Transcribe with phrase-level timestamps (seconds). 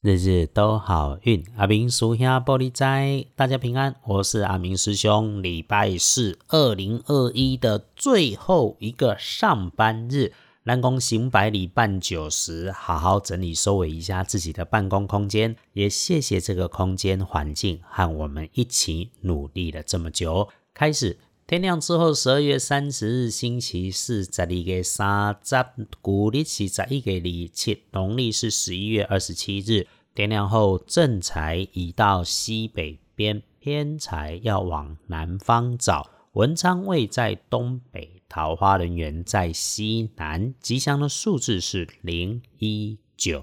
[0.00, 3.96] 日日都好运，阿明属下玻璃斋，大家平安。
[4.04, 5.42] 我是阿明师兄。
[5.42, 10.32] 礼拜四，二零二一的最后一个上班日，
[10.62, 15.56] 南宫行百里半九十，好好整理收尾一下自己的办公空间。
[15.72, 20.48] 也谢谢这个空间环境和我们一起努力了这么久。
[20.72, 21.18] 开始
[21.48, 25.56] 天亮之后，十二月三十日星期四，十二月三十，
[26.02, 29.86] 古历是十一月二七，农历是十一月二十七日。
[30.14, 36.10] 天亮后，正财移到西北边，偏财要往南方找。
[36.34, 40.52] 文昌位在东北，桃花人缘在西南。
[40.60, 43.42] 吉祥的数字是零一九。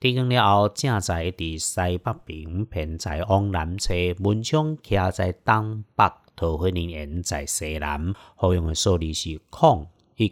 [0.00, 3.92] 天光了后，正财伫西北边，偏财往南侧。
[4.20, 6.10] 文昌徛在东北。
[6.42, 10.28] 桃花人缘在西南，好用的数字是空一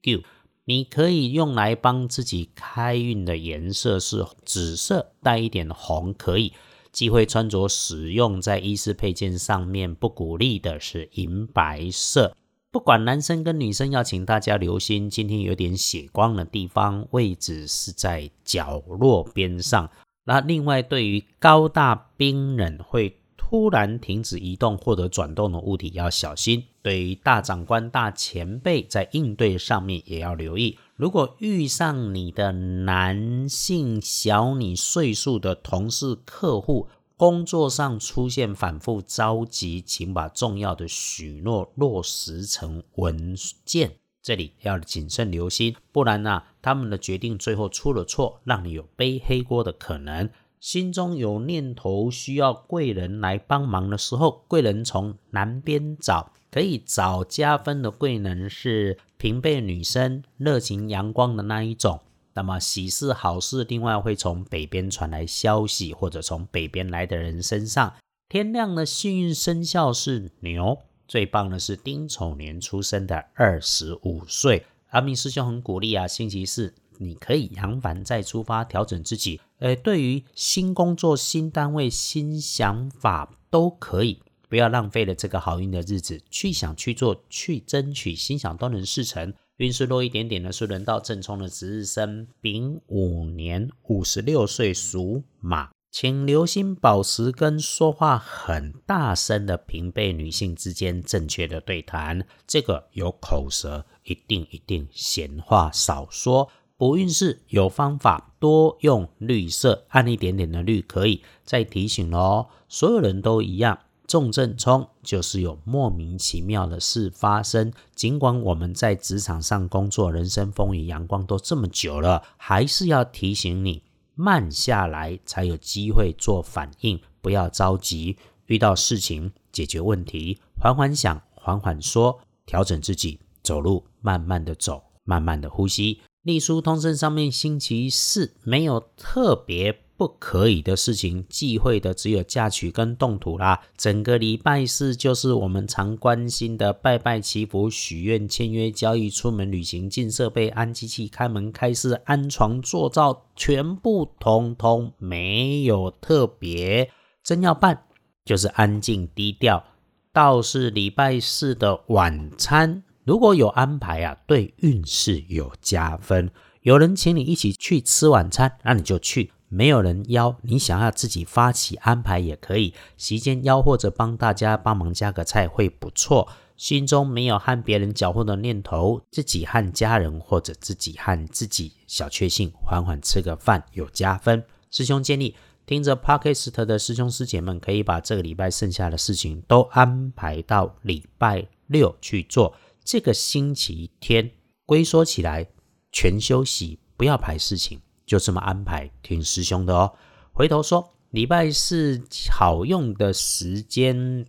[0.00, 0.22] 九。
[0.64, 6.54] 你可以用来帮自己开运的颜色是紫色，带一点红可以。
[6.92, 12.34] 忌讳穿着使用在衣饰配件上面，不鼓励的是银白色。
[12.70, 19.90] 不管男生跟女生，要请大家留心，今天有点血光的地方，位置是在角落边上。
[20.24, 23.19] 那另外，对于高大冰冷会。
[23.42, 26.62] 突然停止移动或者转动的物体要小心。
[26.82, 30.78] 对于大长官、大前辈，在应对上面也要留意。
[30.94, 43.92] 如果遇上你的男性小你岁数的同事、客户，工作上出现反复着急，请把重要的许诺落实成文件。
[44.22, 50.28] 这里要谨慎留心，不然呢，他们的决定最后出了错，让你有背黑锅的可能。
[50.60, 62.00] 心中有念头需要贵人来帮忙的时候，贵人从南边找，可以找加分的贵人是平辈女生，热情阳光的那一种。
[62.34, 67.94] 那么喜事好事，另外会从北边传来消息，或者从北边来的人身上。
[68.28, 74.66] 天亮的幸运生肖是牛，最棒的是丁丑年出生的二十五岁。
[74.90, 76.74] 阿明师兄很鼓励啊，星期四。
[77.02, 79.40] 你可以扬帆再出发，调整自己。
[79.58, 89.32] 呃，对于新工作、新单位、新想法都可以，不要浪费了这个好运的日子，去想、去做、去争取，心想都能事成。
[89.56, 102.26] 运势弱一点点的是轮到正冲的值日生，丙午年五十六岁属马，请留心保持跟说话很大声的平辈女性之间正确的对谈。
[102.46, 106.50] 这个有口舌，一定一定闲话少说。
[106.80, 111.22] 不运势有方法，多用绿色，暗一点点的绿可以。
[111.44, 117.70] 再提醒喽，所有人都一样，重症冲就是有莫名其妙的事发生。
[117.94, 123.82] 尽管我们在职场上工作，人生风雨阳光都这么久了，还是要提醒你，
[124.14, 128.16] 慢下来才有机会做反应，不要着急。
[128.46, 136.00] 遇到事情解决问题，缓缓想，缓缓说，调整自己，走路慢慢的走，慢慢的呼吸。
[136.22, 143.62] 隶书通胜上面，星期四没有特别不可以的事情，忌讳的只有嫁娶跟动土啦。
[143.74, 156.90] 整个礼拜四就是我们常关心的拜拜祈福、许愿、签约、交易、出门旅行、进设备、安机器、开门开市、安床做灶，全部通通没有特别。
[157.24, 157.84] 真要办，
[158.26, 159.64] 就是安静低调。
[160.12, 162.82] 倒是礼拜四的晚餐。
[163.10, 166.30] 如果有安排啊，对运势有加分。
[166.62, 172.72] 有人请你一起去吃晚餐，那你就去；没有人邀，你想要自己发起安排也可以。
[172.96, 176.28] 席间邀或者帮大家帮忙加个菜会不错。
[176.56, 184.44] 心中没有和别人搅和的念头，自己和家人或者自己和自己小确幸，缓缓吃个饭有加分。
[184.70, 185.34] 师兄建议，
[185.66, 192.54] 听着 Podcast 的师兄师姐们，可以把这个礼拜剩下的事情都安排到礼拜六去做。
[192.84, 194.30] 这个星期天
[194.66, 195.46] 龟缩起来，
[195.92, 199.92] 全休息，不要排事情，就这么安排，听师兄的哦。
[200.32, 204.24] 回头说，礼拜四好用的时间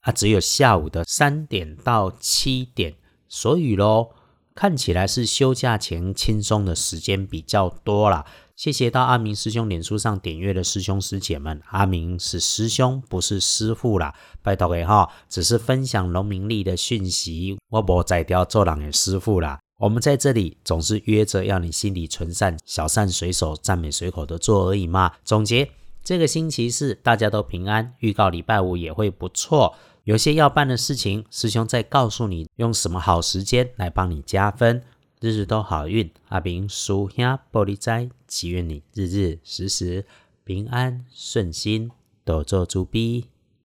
[0.00, 2.94] 啊，只有下午的三点到七点，
[3.28, 4.10] 所以喽，
[4.54, 8.24] 看起来是休假前轻松的时间比较多啦。
[8.54, 19.58] 谢谢到阿明师兄脸书上点阅的师兄师姐们，阿明是师兄，不是师傅啦，拜托给哈，只是分享农民利的讯息，我不在雕做人的师傅啦。
[19.80, 25.14] 我们在这里总是约着要你心里存善，小善随手，赞美随口的做而已嘛。
[25.24, 25.68] 总结
[26.04, 29.74] 这个星期四大家都平安，预告礼拜五也会不错。
[30.04, 34.82] 有些要办的事情，师兄再告诉你用什么好时间来帮你加分。
[35.18, 40.04] 日日都好运，阿明叔兄玻璃斋，祈愿你日日时时
[40.44, 41.90] 平安顺心，
[42.22, 43.24] 多做猪逼。